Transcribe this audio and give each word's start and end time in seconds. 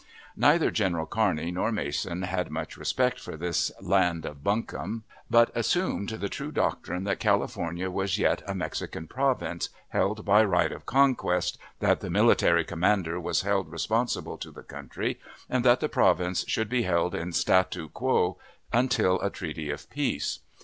Neither 0.35 0.71
General 0.71 1.05
Kearney 1.05 1.51
nor 1.51 1.71
Mason 1.71 2.23
had 2.23 2.49
much 2.49 2.75
respect 2.75 3.19
for 3.19 3.37
this 3.37 3.71
land 3.79 4.25
of 4.25 4.43
"buncombe," 4.43 5.03
but 5.29 5.51
assumed 5.55 6.09
the 6.09 6.27
true 6.27 6.51
doctrine 6.51 7.03
that 7.03 7.19
California 7.19 7.87
was 7.91 8.17
yet 8.17 8.41
a 8.47 8.55
Mexican 8.55 9.05
province, 9.05 9.69
held 9.89 10.25
by 10.25 10.43
right 10.43 10.71
of 10.71 10.87
conquest, 10.87 11.59
that 11.81 11.99
the 11.99 12.09
military 12.09 12.63
commander 12.65 13.19
was 13.19 13.43
held 13.43 13.69
responsible 13.71 14.39
to 14.39 14.49
the 14.49 14.63
country, 14.63 15.19
and 15.47 15.63
that 15.63 15.81
the 15.81 15.87
province 15.87 16.45
should 16.47 16.67
be 16.67 16.81
held 16.81 17.13
in 17.13 17.31
statu 17.31 17.87
quo 17.87 18.39
until 18.73 19.21
a 19.21 19.29
treaty 19.29 19.69
of 19.69 19.87
peace. 19.91 20.39